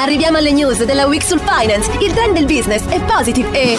[0.00, 1.90] Arriviamo alle news della Week sul Finance.
[1.98, 3.76] Il trend del business è positive e.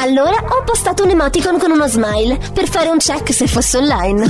[0.00, 4.26] Allora ho postato un emoticon con uno smile per fare un check se fosse online.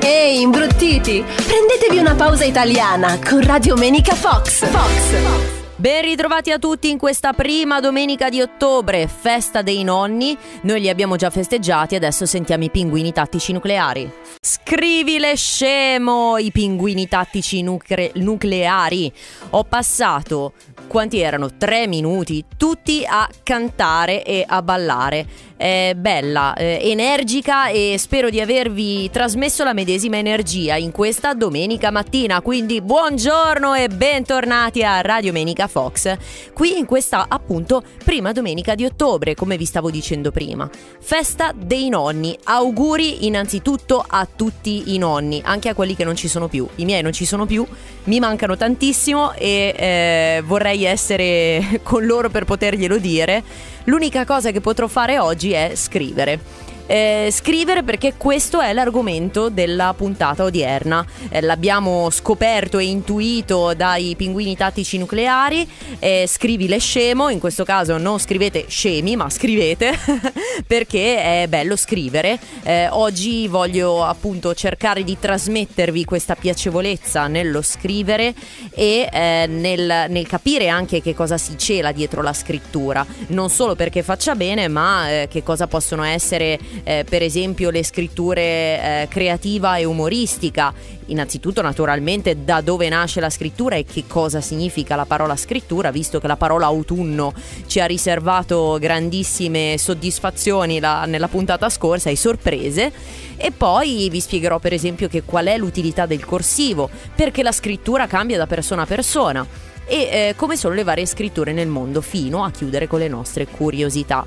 [0.00, 1.24] Ehi, imbruttiti!
[1.24, 4.66] Prendetevi una pausa italiana con Radio Menica Fox.
[4.66, 5.57] Fox.
[5.80, 10.36] Ben ritrovati a tutti in questa prima domenica di ottobre, festa dei nonni.
[10.62, 14.10] Noi li abbiamo già festeggiati, adesso sentiamo i pinguini tattici nucleari.
[14.40, 19.12] Scrivile scemo, i pinguini tattici nucre- nucleari.
[19.50, 20.54] Ho passato,
[20.88, 21.56] quanti erano?
[21.56, 25.26] Tre minuti, tutti a cantare e a ballare.
[25.58, 31.90] È bella, eh, energica e spero di avervi trasmesso la medesima energia in questa domenica
[31.90, 32.40] mattina.
[32.40, 36.16] Quindi buongiorno e bentornati a Radio Menica Fox,
[36.52, 40.70] qui in questa appunto prima domenica di ottobre, come vi stavo dicendo prima.
[41.00, 42.38] Festa dei nonni.
[42.44, 46.68] Auguri innanzitutto a tutti i nonni, anche a quelli che non ci sono più.
[46.76, 47.66] I miei non ci sono più,
[48.08, 53.42] mi mancano tantissimo e eh, vorrei essere con loro per poterglielo dire.
[53.84, 56.66] L'unica cosa che potrò fare oggi è scrivere.
[56.90, 61.04] Eh, scrivere perché questo è l'argomento della puntata odierna.
[61.28, 65.68] Eh, l'abbiamo scoperto e intuito dai pinguini tattici nucleari.
[65.98, 69.92] Eh, scrivile scemo, in questo caso non scrivete scemi, ma scrivete
[70.66, 72.38] perché è bello scrivere.
[72.62, 78.34] Eh, oggi voglio appunto cercare di trasmettervi questa piacevolezza nello scrivere
[78.70, 83.04] e eh, nel, nel, capire anche che cosa si cela dietro la scrittura.
[83.28, 87.82] Non solo perché faccia bene, ma eh, che cosa possono essere eh, per esempio le
[87.84, 90.72] scritture eh, creativa e umoristica.
[91.06, 96.20] Innanzitutto naturalmente da dove nasce la scrittura e che cosa significa la parola scrittura, visto
[96.20, 97.32] che la parola autunno
[97.66, 102.92] ci ha riservato grandissime soddisfazioni la, nella puntata scorsa e sorprese.
[103.36, 108.06] E poi vi spiegherò per esempio che qual è l'utilità del corsivo, perché la scrittura
[108.06, 109.46] cambia da persona a persona
[109.88, 113.46] e eh, come sono le varie scritture nel mondo, fino a chiudere con le nostre
[113.46, 114.26] curiosità.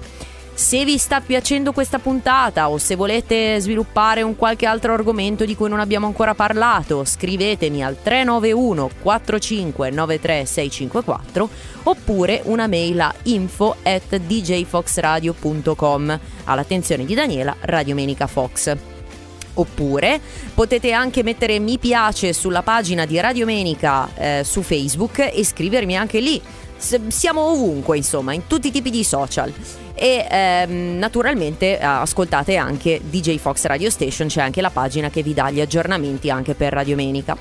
[0.54, 5.56] Se vi sta piacendo questa puntata o se volete sviluppare un qualche altro argomento di
[5.56, 11.50] cui non abbiamo ancora parlato, scrivetemi al 391 4593 654
[11.84, 18.76] oppure una mail a info at djfoxradio.com all'attenzione di Daniela Radio Menica Fox.
[19.54, 20.22] Oppure
[20.54, 25.98] potete anche mettere mi piace sulla pagina di Radio Menica eh, su Facebook e scrivermi
[25.98, 26.42] anche lì.
[26.78, 29.52] S- siamo ovunque, insomma, in tutti i tipi di social.
[30.02, 35.22] E ehm, naturalmente eh, ascoltate anche DJ Fox Radio Station, c'è anche la pagina che
[35.22, 37.38] vi dà gli aggiornamenti anche per Radio Menica.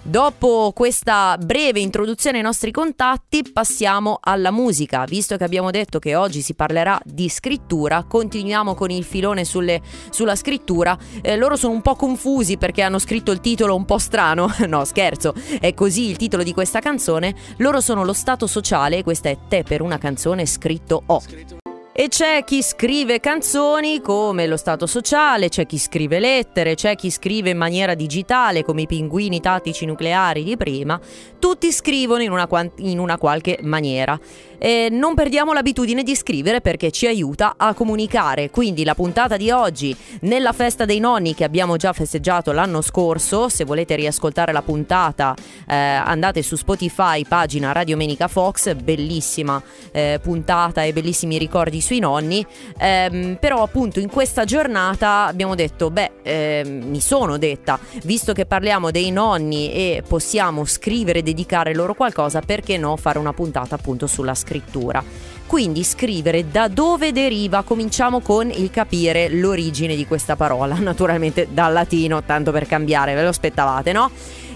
[0.00, 5.04] Dopo questa breve introduzione ai nostri contatti, passiamo alla musica.
[5.04, 9.82] Visto che abbiamo detto che oggi si parlerà di scrittura, continuiamo con il filone sulle,
[10.08, 10.96] sulla scrittura.
[11.20, 14.50] Eh, loro sono un po' confusi perché hanno scritto il titolo un po' strano.
[14.66, 17.34] no, scherzo, è così il titolo di questa canzone.
[17.58, 21.67] Loro sono lo Stato sociale questa è Te per una canzone scritto O.
[22.00, 27.10] E c'è chi scrive canzoni come lo Stato sociale, c'è chi scrive lettere, c'è chi
[27.10, 31.00] scrive in maniera digitale come i pinguini tattici nucleari di prima.
[31.40, 34.16] Tutti scrivono in una, in una qualche maniera.
[34.58, 38.50] E non perdiamo l'abitudine di scrivere perché ci aiuta a comunicare.
[38.50, 43.48] Quindi la puntata di oggi, nella festa dei nonni che abbiamo già festeggiato l'anno scorso,
[43.48, 45.36] se volete riascoltare la puntata
[45.68, 52.00] eh, andate su Spotify, pagina Radio Menica Fox, bellissima eh, puntata e bellissimi ricordi sui
[52.00, 52.44] nonni.
[52.78, 58.44] Ehm, però appunto in questa giornata abbiamo detto, beh, eh, mi sono detta, visto che
[58.44, 63.76] parliamo dei nonni e possiamo scrivere e dedicare loro qualcosa, perché no fare una puntata
[63.76, 65.04] appunto sulla scrittura scrittura.
[65.46, 71.72] Quindi scrivere da dove deriva, cominciamo con il capire l'origine di questa parola, naturalmente dal
[71.72, 74.10] latino, tanto per cambiare, ve lo aspettavate, no?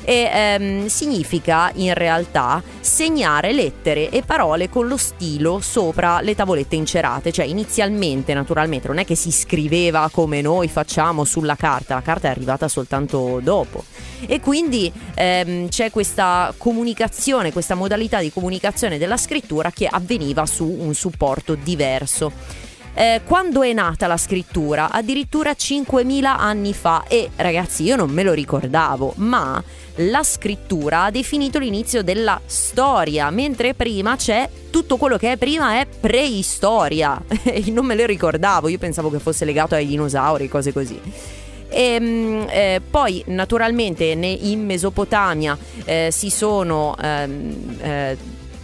[0.04, 6.76] E ehm, significa in realtà segnare lettere e parole con lo stilo sopra le tavolette
[6.76, 12.02] incerate, cioè inizialmente naturalmente non è che si scriveva come noi facciamo sulla carta, la
[12.02, 13.84] carta è arrivata soltanto dopo
[14.26, 20.64] e quindi ehm, c'è questa comunicazione, questa modalità di comunicazione della scrittura che avveniva su
[20.66, 22.32] un supporto diverso.
[22.94, 24.90] Eh, quando è nata la scrittura?
[24.90, 29.62] Addirittura 5.000 anni fa e ragazzi io non me lo ricordavo, ma
[29.96, 35.80] la scrittura ha definito l'inizio della storia, mentre prima c'è tutto quello che è prima
[35.80, 37.20] è preistoria.
[37.72, 41.00] non me lo ricordavo, io pensavo che fosse legato ai dinosauri, cose così.
[41.68, 48.16] E, ehm, eh, poi naturalmente in Mesopotamia eh, si sono ehm, eh,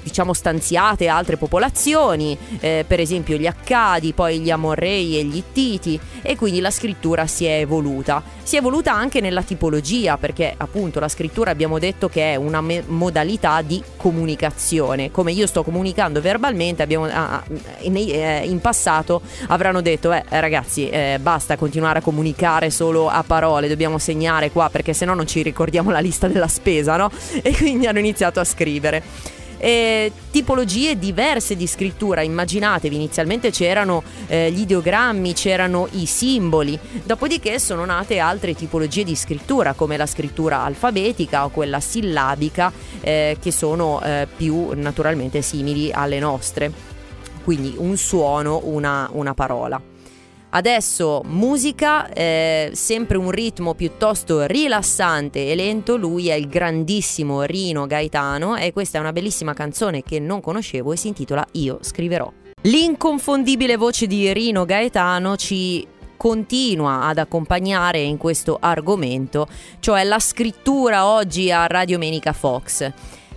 [0.03, 5.99] diciamo stanziate altre popolazioni, eh, per esempio gli Accadi, poi gli Amorrei e gli Ittiti
[6.23, 8.23] e quindi la scrittura si è evoluta.
[8.43, 12.61] Si è evoluta anche nella tipologia perché appunto la scrittura abbiamo detto che è una
[12.61, 17.43] me- modalità di comunicazione, come io sto comunicando verbalmente, abbiamo, ah,
[17.81, 23.23] in, eh, in, passato avranno detto eh, ragazzi eh, basta continuare a comunicare solo a
[23.23, 27.11] parole, dobbiamo segnare qua perché se no non ci ricordiamo la lista della spesa, no?
[27.49, 29.03] E quindi hanno iniziato a scrivere
[29.59, 32.23] eh, tipologie diverse di scrittura.
[32.23, 39.15] Immaginatevi, inizialmente c'erano eh, gli ideogrammi, c'erano i simboli, dopodiché sono nate altre tipologie di
[39.15, 45.93] scrittura, come la scrittura alfabetica o quella sillabica, eh, che sono eh, più naturalmente simili
[45.93, 46.73] alle nostre.
[47.45, 49.81] Quindi un suono, una, una parola.
[50.51, 57.87] Adesso musica, eh, sempre un ritmo piuttosto rilassante e lento, lui è il grandissimo Rino
[57.87, 62.33] Gaetano e questa è una bellissima canzone che non conoscevo e si intitola Io scriverò.
[62.63, 65.87] L'inconfondibile voce di Rino Gaetano ci
[66.17, 69.47] continua ad accompagnare in questo argomento,
[69.81, 72.91] cioè la scrittura oggi a Radio Menica Fox.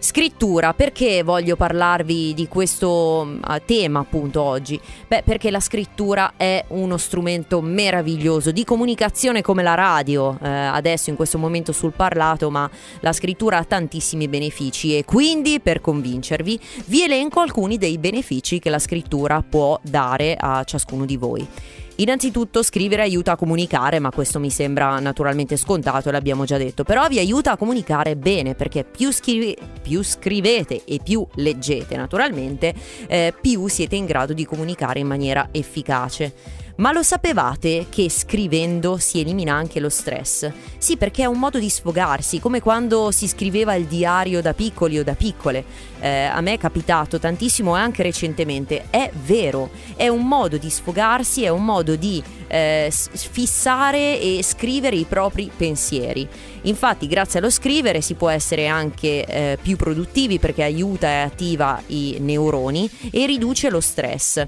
[0.04, 4.82] Scrittura, perché voglio parlarvi di questo uh, tema appunto oggi?
[5.08, 11.12] Beh, perché la scrittura è uno strumento meraviglioso di comunicazione come la radio, eh, adesso
[11.12, 12.68] in questo momento sul parlato, ma
[13.02, 18.72] la scrittura ha tantissimi benefici e quindi per convincervi vi elenco alcuni dei benefici che
[18.72, 21.48] la scrittura può dare a ciascuno di voi.
[21.96, 27.08] Innanzitutto scrivere aiuta a comunicare, ma questo mi sembra naturalmente scontato, l'abbiamo già detto, però
[27.08, 32.74] vi aiuta a comunicare bene perché più, scrive, più scrivete e più leggete naturalmente,
[33.08, 36.60] eh, più siete in grado di comunicare in maniera efficace.
[36.82, 40.52] Ma lo sapevate che scrivendo si elimina anche lo stress?
[40.80, 44.98] Sì, perché è un modo di sfogarsi, come quando si scriveva il diario da piccoli
[44.98, 45.64] o da piccole.
[46.00, 48.86] Eh, a me è capitato tantissimo anche recentemente.
[48.90, 54.98] È vero, è un modo di sfogarsi, è un modo di eh, fissare e scrivere
[54.98, 56.28] i propri pensieri.
[56.64, 61.82] Infatti grazie allo scrivere si può essere anche eh, più produttivi perché aiuta e attiva
[61.88, 64.44] i neuroni e riduce lo stress.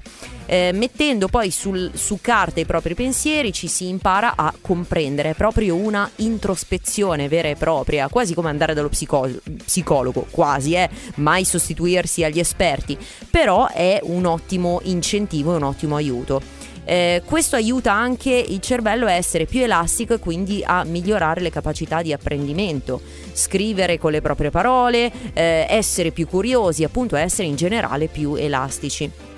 [0.46, 5.74] Eh, mettendo poi sul, su carta i propri pensieri ci si impara a comprendere proprio
[5.74, 9.30] una introspezione vera e propria, quasi come andare dallo psico-
[9.64, 12.96] psicologo, quasi, eh, mai sostituirsi agli esperti,
[13.30, 16.42] però è un ottimo incentivo e un ottimo aiuto.
[16.84, 21.50] Eh, questo aiuta anche il cervello a essere più elastico e quindi a migliorare le
[21.50, 23.00] capacità di apprendimento,
[23.32, 29.32] scrivere con le proprie parole, eh, essere più curiosi, appunto essere in generale più elastici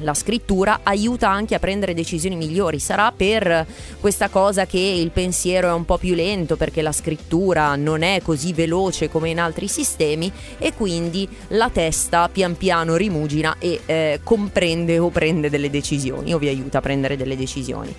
[0.00, 2.78] la scrittura aiuta anche a prendere decisioni migliori.
[2.78, 3.66] Sarà per
[4.00, 8.20] questa cosa che il pensiero è un po' più lento perché la scrittura non è
[8.22, 14.20] così veloce come in altri sistemi e quindi la testa pian piano rimugina e eh,
[14.22, 17.94] comprende o prende delle decisioni o vi aiuta a prendere delle decisioni.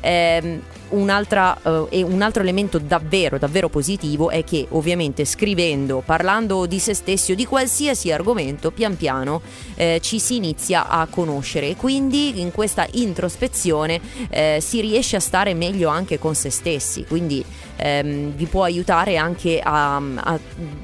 [0.00, 0.60] Eh,
[0.90, 6.94] uh, e un altro elemento davvero, davvero positivo è che ovviamente scrivendo, parlando di se
[6.94, 9.42] stessi o di qualsiasi argomento, pian piano
[9.74, 11.68] eh, ci si inizia a conoscere.
[11.68, 14.00] E quindi in questa introspezione
[14.30, 17.44] eh, si riesce a stare meglio anche con se stessi, quindi
[17.78, 20.38] ehm, vi può aiutare anche a, a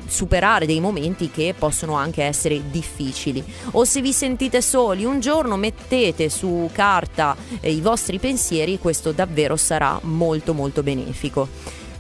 [0.07, 3.45] superare dei momenti che possono anche essere difficili.
[3.73, 9.13] O se vi sentite soli un giorno mettete su carta eh, i vostri pensieri, questo
[9.13, 11.49] davvero sarà molto molto benefico.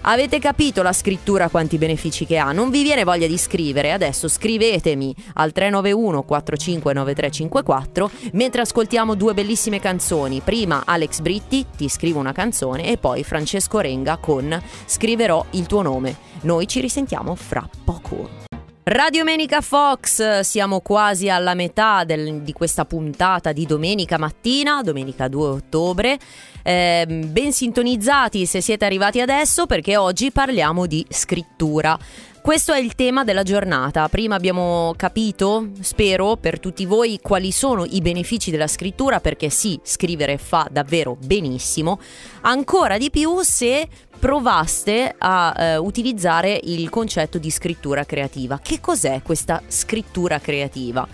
[0.06, 2.52] Avete capito la scrittura quanti benefici che ha?
[2.52, 3.90] Non vi viene voglia di scrivere?
[3.90, 10.42] Adesso scrivetemi al 391 459354 mentre ascoltiamo due bellissime canzoni.
[10.44, 15.80] Prima Alex Britti, ti scrivo una canzone e poi Francesco Renga con Scriverò il tuo
[15.80, 16.16] nome.
[16.42, 18.53] Noi ci risentiamo fra poco.
[18.86, 25.26] Radio Menica Fox, siamo quasi alla metà del, di questa puntata di domenica mattina, domenica
[25.26, 26.18] 2 ottobre.
[26.62, 31.98] Eh, ben sintonizzati se siete arrivati adesso perché oggi parliamo di scrittura.
[32.42, 34.06] Questo è il tema della giornata.
[34.10, 39.80] Prima abbiamo capito, spero, per tutti voi quali sono i benefici della scrittura, perché sì,
[39.82, 41.98] scrivere fa davvero benissimo.
[42.42, 43.88] Ancora di più se
[44.24, 48.58] provaste a eh, utilizzare il concetto di scrittura creativa.
[48.58, 51.06] Che cos'è questa scrittura creativa?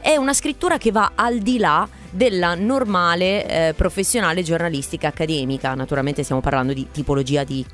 [0.00, 5.74] è una scrittura che va al di là della normale eh, professionale giornalistica accademica.
[5.74, 7.64] Naturalmente stiamo parlando di tipologia di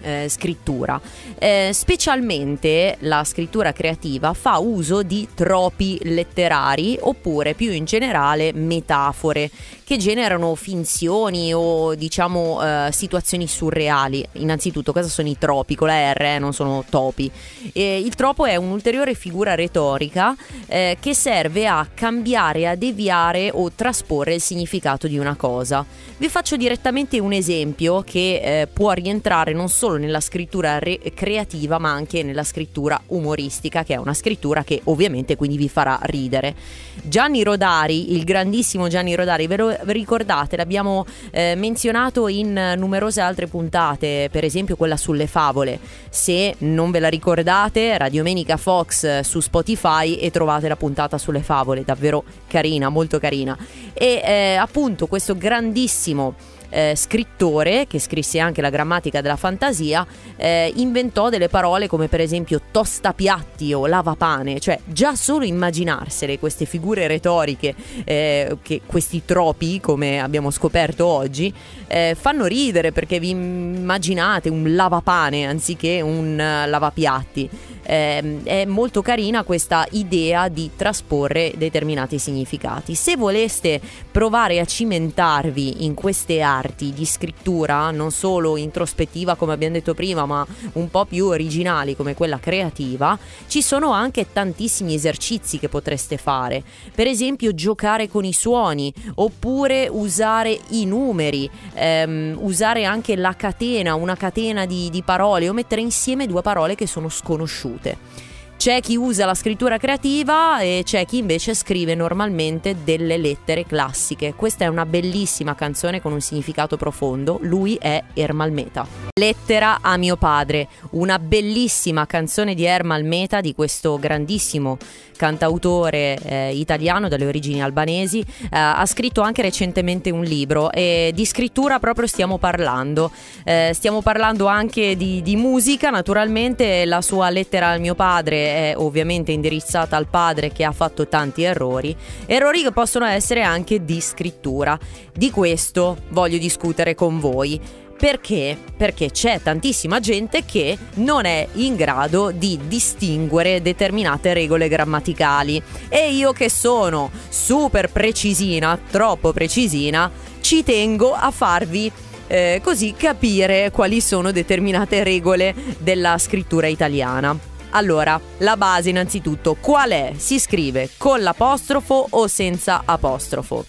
[0.00, 1.00] eh, scrittura.
[1.38, 9.50] Eh, specialmente la scrittura creativa fa uso di tropi letterari oppure più in generale metafore
[9.86, 14.26] che generano finzioni o diciamo eh, situazioni surreali.
[14.32, 15.76] Innanzitutto cosa sono i tropi?
[15.76, 17.30] Con la R eh, non sono topi.
[17.72, 20.34] il tropo è un'ulteriore figura retorica
[20.66, 25.86] eh, che serve a cambiare, a deviare o trasporre il significato di una cosa.
[26.16, 31.78] Vi faccio direttamente un esempio che eh, può rientrare non solo nella scrittura re- creativa
[31.78, 36.56] ma anche nella scrittura umoristica che è una scrittura che ovviamente quindi vi farà ridere.
[37.04, 40.56] Gianni Rodari, il grandissimo Gianni Rodari, ve lo ricordate?
[40.56, 45.78] L'abbiamo eh, menzionato in numerose altre puntate, per esempio quella sulle favole.
[46.10, 51.84] Se non ve la ricordate, Radiomenica Fox su Spotify e trovate la puntata sulle favole,
[51.84, 53.56] davvero carina, molto carina.
[53.92, 56.34] E eh, appunto questo grandissimo
[56.70, 60.06] eh, scrittore, che scrisse anche la grammatica della fantasia,
[60.36, 66.64] eh, inventò delle parole come per esempio tostapiatti o lavapane, cioè già solo immaginarsele queste
[66.64, 71.52] figure retoriche, eh, che, questi tropi, come abbiamo scoperto oggi,
[71.86, 77.48] eh, fanno ridere perché vi immaginate un lavapane anziché un uh, lavapiatti
[77.86, 82.94] eh, è molto carina questa idea di trasporre determinati significati.
[82.94, 83.80] Se voleste
[84.10, 90.26] provare a cimentarvi in queste arti di scrittura, non solo introspettiva come abbiamo detto prima,
[90.26, 96.16] ma un po' più originali come quella creativa, ci sono anche tantissimi esercizi che potreste
[96.16, 96.62] fare.
[96.94, 103.94] Per esempio giocare con i suoni oppure usare i numeri, ehm, usare anche la catena,
[103.94, 108.25] una catena di, di parole o mettere insieme due parole che sono sconosciute.
[108.56, 114.34] C'è chi usa la scrittura creativa e c'è chi invece scrive normalmente delle lettere classiche.
[114.34, 117.38] Questa è una bellissima canzone con un significato profondo.
[117.42, 119.05] Lui è Ermal Meta.
[119.18, 124.76] Lettera a mio padre, una bellissima canzone di Ermal Meta, di questo grandissimo
[125.16, 128.20] cantautore eh, italiano dalle origini albanesi.
[128.20, 133.10] Eh, ha scritto anche recentemente un libro e di scrittura proprio stiamo parlando.
[133.42, 138.74] Eh, stiamo parlando anche di, di musica, naturalmente la sua lettera al mio padre è
[138.76, 141.96] ovviamente indirizzata al padre che ha fatto tanti errori,
[142.26, 144.78] errori che possono essere anche di scrittura.
[145.10, 147.84] Di questo voglio discutere con voi.
[147.98, 148.58] Perché?
[148.76, 156.12] Perché c'è tantissima gente che non è in grado di distinguere determinate regole grammaticali e
[156.12, 160.10] io che sono super precisina, troppo precisina,
[160.40, 161.90] ci tengo a farvi
[162.26, 167.36] eh, così capire quali sono determinate regole della scrittura italiana.
[167.70, 170.12] Allora, la base innanzitutto, qual è?
[170.16, 173.64] Si scrive con l'apostrofo o senza apostrofo?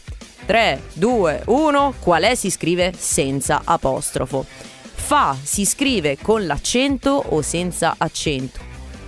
[0.48, 2.34] 3, 2, 1, qual è?
[2.34, 4.46] Si scrive senza apostrofo.
[4.48, 8.62] Fa si scrive con l'accento o senza accento?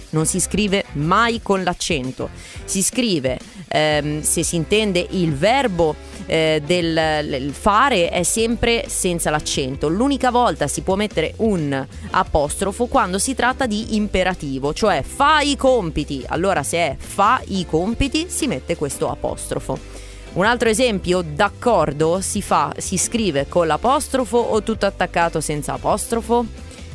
[0.10, 2.30] Non si scrive mai con l'accento,
[2.66, 9.88] si scrive ehm, se si intende il verbo eh, del fare è sempre senza l'accento.
[9.88, 15.56] L'unica volta si può mettere un apostrofo quando si tratta di imperativo, cioè fa i
[15.56, 16.22] compiti.
[16.28, 20.09] Allora se è fa i compiti si mette questo apostrofo.
[20.32, 26.46] Un altro esempio, d'accordo, si fa, si scrive con l'apostrofo o tutto attaccato senza apostrofo?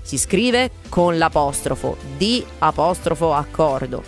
[0.03, 4.03] Si scrive con l'apostrofo, di apostrofo accordo.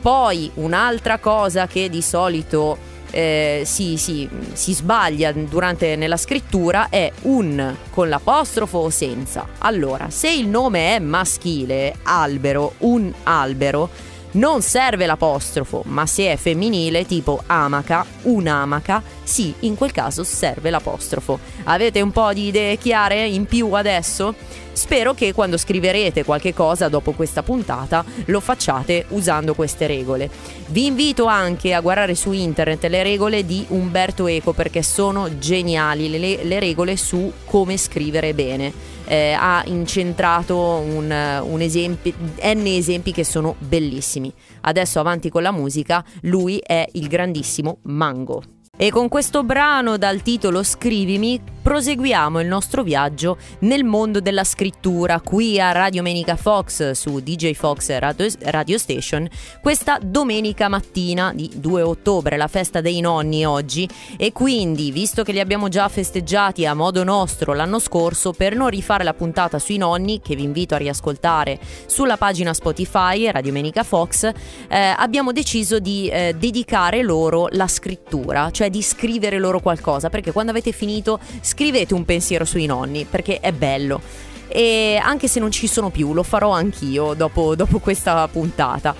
[0.00, 2.78] Poi un'altra cosa che di solito
[3.10, 9.46] eh, si, si, si, sbaglia durante nella scrittura è un con l'apostrofo o senza.
[9.58, 13.88] Allora, se il nome è maschile, albero, un albero,
[14.34, 20.70] non serve l'apostrofo, ma se è femminile tipo amaca, un'amaca, sì, in quel caso serve
[20.70, 21.38] l'apostrofo.
[21.64, 24.34] Avete un po' di idee chiare in più adesso?
[24.72, 30.28] Spero che quando scriverete qualche cosa dopo questa puntata lo facciate usando queste regole.
[30.66, 36.08] Vi invito anche a guardare su internet le regole di Umberto Eco perché sono geniali
[36.10, 38.93] le, le regole su come scrivere bene.
[39.06, 44.32] Eh, ha incentrato un, un esempio, n esempi che sono bellissimi.
[44.62, 48.42] Adesso avanti con la musica, lui è il grandissimo Mango.
[48.76, 55.18] E con questo brano dal titolo Scrivimi proseguiamo il nostro viaggio nel mondo della scrittura
[55.20, 59.26] qui a Radio Menica Fox su DJ Fox Radio, Radio Station
[59.62, 63.88] questa domenica mattina di 2 ottobre, la festa dei nonni oggi.
[64.18, 68.68] E quindi visto che li abbiamo già festeggiati a modo nostro l'anno scorso per non
[68.68, 73.84] rifare la puntata sui nonni che vi invito a riascoltare sulla pagina Spotify Radio Menica
[73.84, 74.30] Fox
[74.68, 80.30] eh, abbiamo deciso di eh, dedicare loro la scrittura, cioè di scrivere loro qualcosa perché
[80.30, 81.52] quando avete finito scrivete
[81.94, 84.00] un pensiero sui nonni perché è bello.
[84.48, 88.94] E anche se non ci sono più, lo farò anch'io dopo, dopo questa puntata.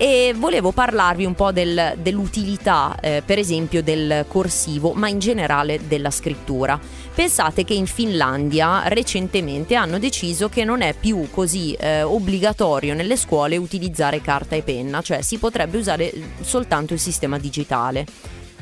[0.00, 5.80] E volevo parlarvi un po' del, dell'utilità, eh, per esempio, del corsivo, ma in generale
[5.88, 6.78] della scrittura.
[7.14, 13.16] Pensate che in Finlandia recentemente hanno deciso che non è più così eh, obbligatorio nelle
[13.16, 16.12] scuole utilizzare carta e penna, cioè si potrebbe usare
[16.42, 18.06] soltanto il sistema digitale.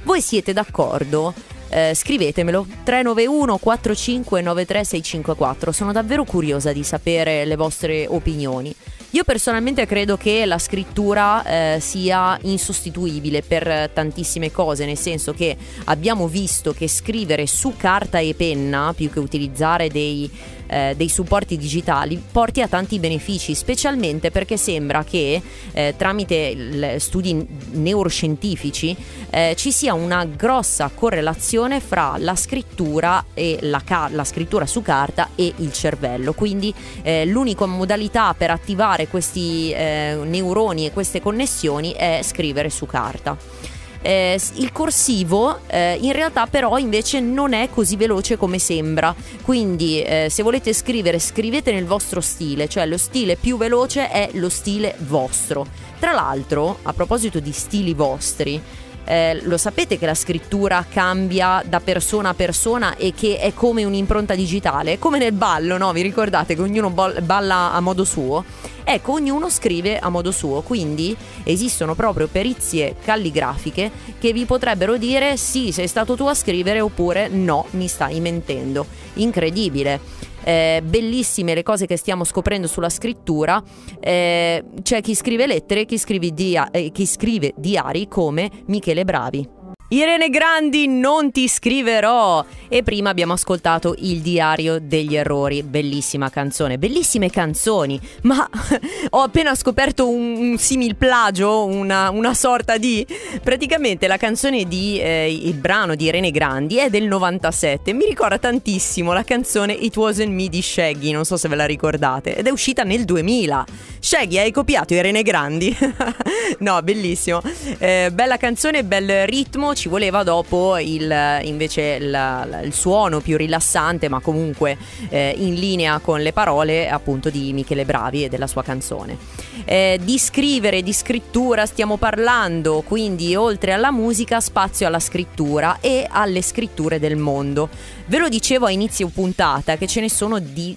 [0.05, 1.35] Voi siete d'accordo?
[1.69, 5.73] Eh, scrivetemelo 391 4593 654.
[5.73, 8.75] Sono davvero curiosa di sapere le vostre opinioni.
[9.11, 15.57] Io personalmente credo che la scrittura eh, sia insostituibile per tantissime cose, nel senso che
[15.85, 20.31] abbiamo visto che scrivere su carta e penna, più che utilizzare dei
[20.67, 25.41] eh, dei supporti digitali porti a tanti benefici, specialmente perché sembra che
[25.73, 28.97] eh, tramite studi neuroscientifici
[29.31, 33.25] eh, ci sia una grossa correlazione fra la scrittura,
[33.61, 36.33] la, ca- la scrittura su carta e il cervello.
[36.33, 42.87] Quindi eh, l'unica modalità per attivare questi eh, neuroni e queste connessioni è scrivere su
[42.87, 43.75] carta.
[44.07, 50.01] Eh, il corsivo eh, in realtà però invece non è così veloce come sembra, quindi
[50.01, 54.49] eh, se volete scrivere scrivete nel vostro stile, cioè lo stile più veloce è lo
[54.49, 55.67] stile vostro.
[55.99, 58.63] Tra l'altro, a proposito di stili vostri,
[59.07, 63.85] eh, lo sapete che la scrittura cambia da persona a persona e che è come
[63.85, 65.93] un'impronta digitale, come nel ballo, no?
[65.93, 68.45] Vi ricordate che ognuno balla a modo suo?
[68.89, 75.37] Ecco, ognuno scrive a modo suo, quindi esistono proprio perizie calligrafiche che vi potrebbero dire
[75.37, 78.87] sì, sei stato tu a scrivere oppure no, mi stai mentendo.
[79.15, 79.99] Incredibile
[80.47, 83.61] eh, bellissime le cose che stiamo scoprendo sulla scrittura.
[83.99, 85.99] Eh, c'è chi scrive lettere, chi
[86.33, 89.56] dia- eh, chi scrive diari come Michele Bravi.
[89.88, 92.45] Irene Grandi, non ti scriverò.
[92.69, 98.49] E prima abbiamo ascoltato Il diario degli errori, bellissima canzone, bellissime canzoni, ma
[99.11, 103.07] ho appena scoperto un, un simil plagio, una, una, sorta di...
[103.40, 108.39] Praticamente la canzone di, eh, il brano di Irene Grandi è del 97, mi ricorda
[108.39, 112.49] tantissimo la canzone It Wasn't Me di Shaggy, non so se ve la ricordate, ed
[112.49, 113.65] è uscita nel 2000.
[113.99, 115.76] Shaggy, hai copiato Irene Grandi?
[116.61, 117.41] no, bellissimo.
[117.78, 124.09] Eh, bella canzone, bel ritmo, ci voleva dopo il, invece il, il suono più rilassante,
[124.09, 124.76] ma comunque
[125.09, 129.17] eh, in linea con le parole appunto di Michele Bravi e della sua canzone.
[129.65, 136.06] Eh, di scrivere, di scrittura stiamo parlando, quindi oltre alla musica spazio alla scrittura e
[136.09, 137.69] alle scritture del mondo.
[138.06, 140.76] Ve lo dicevo a inizio puntata che ce ne sono di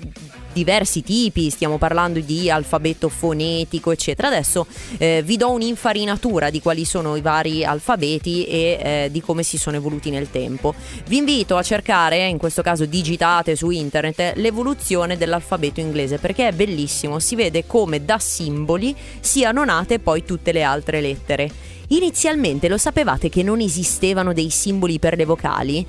[0.53, 4.27] diversi tipi, stiamo parlando di alfabeto fonetico, eccetera.
[4.27, 9.43] Adesso eh, vi do un'infarinatura di quali sono i vari alfabeti e eh, di come
[9.43, 10.73] si sono evoluti nel tempo.
[11.07, 16.51] Vi invito a cercare, in questo caso digitate su internet, l'evoluzione dell'alfabeto inglese perché è
[16.51, 21.49] bellissimo, si vede come da simboli siano nate poi tutte le altre lettere.
[21.91, 25.85] Inizialmente lo sapevate che non esistevano dei simboli per le vocali?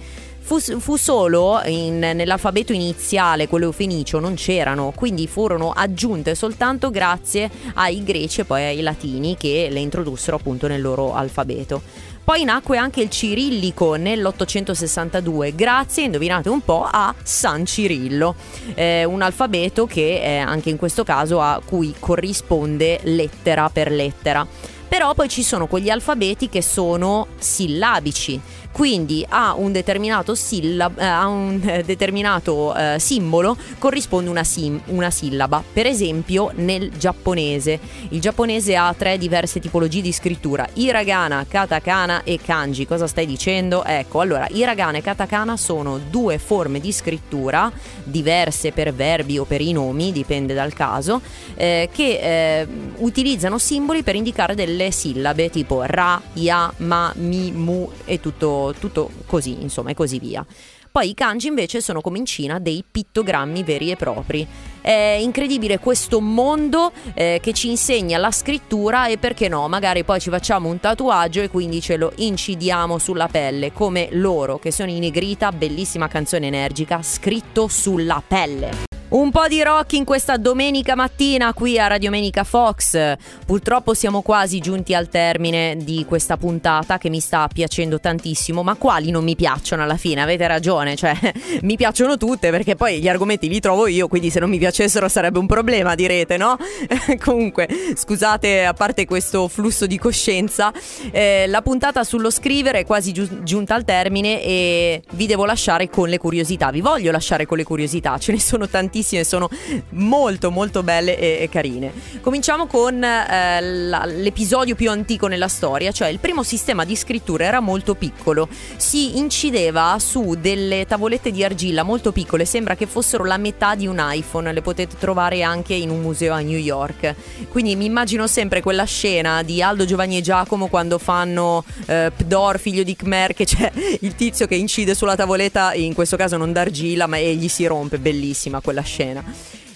[0.51, 7.49] Fu, fu solo in, nell'alfabeto iniziale, quello fenicio, non c'erano, quindi furono aggiunte soltanto grazie
[7.75, 11.81] ai greci e poi ai latini che le introdussero appunto nel loro alfabeto.
[12.25, 18.35] Poi nacque anche il cirillico nell'862, grazie, indovinate un po', a San Cirillo,
[18.75, 24.45] eh, un alfabeto che eh, anche in questo caso a cui corrisponde lettera per lettera.
[24.89, 28.41] Però poi ci sono quegli alfabeti che sono sillabici
[28.73, 35.11] quindi a un determinato, sillab- eh, a un determinato eh, simbolo corrisponde una, sim- una
[35.11, 35.63] sillaba.
[35.73, 37.79] Per esempio nel giapponese.
[38.11, 42.87] Il giapponese ha tre diverse tipologie di scrittura: hiragana, katakana e kanji.
[42.87, 43.85] Cosa stai dicendo?
[43.85, 47.71] Ecco, allora, hiragana e katakana sono due forme di scrittura
[48.05, 51.21] diverse per verbi o per i nomi, dipende dal caso,
[51.55, 52.67] eh, che eh,
[52.99, 59.11] utilizzano simboli per indicare delle sillabe tipo ra, ya, ma, mi, mu e tutto tutto,
[59.27, 60.45] così, insomma, e così via.
[60.93, 64.45] Poi i kanji invece sono come in Cina dei pittogrammi veri e propri.
[64.81, 70.19] È incredibile questo mondo eh, che ci insegna la scrittura e perché no, magari poi
[70.19, 74.91] ci facciamo un tatuaggio e quindi ce lo incidiamo sulla pelle, come loro che sono
[74.91, 78.90] in negrita, bellissima canzone energica, scritto sulla pelle.
[79.11, 83.17] Un po' di rock in questa domenica mattina qui a Radio Menica Fox.
[83.45, 88.77] Purtroppo siamo quasi giunti al termine di questa puntata che mi sta piacendo tantissimo, ma
[88.77, 90.23] quali non mi piacciono alla fine?
[90.23, 91.13] Avete ragione, cioè
[91.63, 95.09] mi piacciono tutte perché poi gli argomenti li trovo io, quindi se non mi piacessero
[95.09, 96.57] sarebbe un problema, direte, no?
[97.19, 100.73] Comunque, scusate, a parte questo flusso di coscienza,
[101.11, 105.89] eh, la puntata sullo scrivere è quasi giu- giunta al termine e vi devo lasciare
[105.89, 106.71] con le curiosità.
[106.71, 109.49] Vi voglio lasciare con le curiosità, ce ne sono tantissime tantissime, sono
[109.91, 111.93] molto molto belle e, e carine.
[112.21, 117.45] Cominciamo con eh, la, l'episodio più antico nella storia, cioè il primo sistema di scrittura
[117.45, 123.25] era molto piccolo, si incideva su delle tavolette di argilla molto piccole, sembra che fossero
[123.25, 127.15] la metà di un iPhone, le potete trovare anche in un museo a New York.
[127.49, 132.59] Quindi mi immagino sempre quella scena di Aldo Giovanni e Giacomo quando fanno eh, Pdor,
[132.59, 136.53] figlio di Khmer, che c'è il tizio che incide sulla tavoletta, in questo caso non
[136.53, 139.25] d'argilla, ma egli si rompe, bellissima quella scena scena.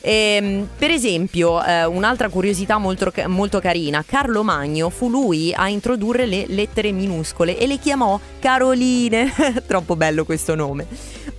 [0.00, 5.68] E, ehm, per esempio, eh, un'altra curiosità molto, molto, carina, Carlo Magno fu lui a
[5.68, 9.32] introdurre le lettere minuscole e le chiamò Caroline,
[9.66, 10.86] troppo bello questo nome.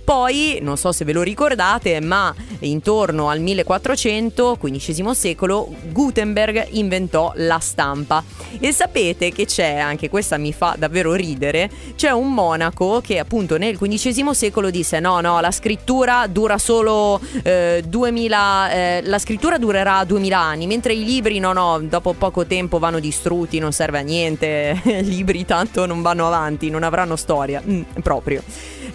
[0.06, 7.32] Poi, non so se ve lo ricordate, ma intorno al 1400, XV secolo, Gutenberg inventò
[7.34, 8.22] la stampa.
[8.60, 13.58] E sapete che c'è, anche questa mi fa davvero ridere, c'è un monaco che appunto
[13.58, 19.58] nel XV secolo disse no, no, la scrittura dura solo eh, 2000, eh, la scrittura
[19.58, 23.98] durerà 2000 anni, mentre i libri no, no, dopo poco tempo vanno distrutti, non serve
[23.98, 28.40] a niente, i libri tanto non vanno avanti, non avranno storia, mm, proprio.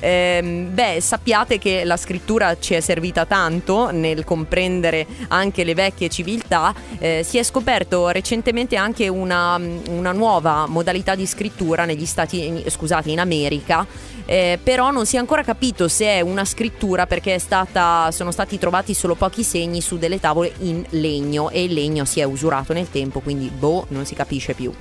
[0.03, 6.09] Eh, beh, sappiate che la scrittura ci è servita tanto nel comprendere anche le vecchie
[6.09, 6.73] civiltà.
[6.97, 13.11] Eh, si è scoperto recentemente anche una, una, nuova modalità di scrittura negli Stati, scusate,
[13.11, 13.85] in America.
[14.25, 18.57] Eh, però non si è ancora capito se è una scrittura perché stata, sono stati
[18.57, 22.73] trovati solo pochi segni su delle tavole in legno e il legno si è usurato
[22.73, 24.73] nel tempo, quindi boh, non si capisce più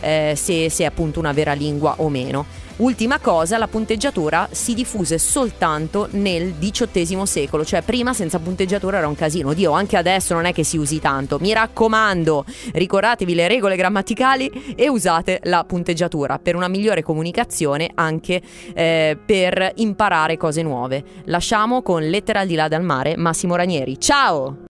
[0.00, 2.64] eh, se, se è appunto una vera lingua o meno.
[2.78, 9.08] Ultima cosa, la punteggiatura si diffuse soltanto nel XVIII secolo, cioè prima senza punteggiatura era
[9.08, 9.54] un casino.
[9.54, 11.38] Dio, anche adesso non è che si usi tanto.
[11.40, 18.42] Mi raccomando, ricordatevi le regole grammaticali e usate la punteggiatura per una migliore comunicazione, anche
[18.74, 21.02] eh, per imparare cose nuove.
[21.24, 23.98] Lasciamo con Lettera al di là dal mare Massimo Ranieri.
[23.98, 24.64] Ciao!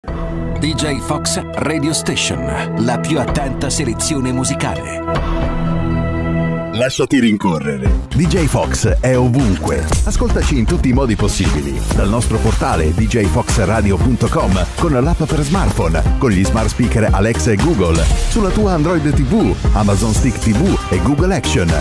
[0.61, 5.36] DJ Fox Radio Station, la più attenta selezione musicale.
[6.78, 7.90] Lasciati rincorrere.
[8.14, 9.82] DJ Fox è ovunque.
[10.04, 11.80] Ascoltaci in tutti i modi possibili.
[11.94, 18.04] Dal nostro portale djfoxradio.com con l'app per smartphone, con gli smart speaker Alexa e Google,
[18.28, 21.66] sulla tua Android TV, Amazon Stick TV e Google Action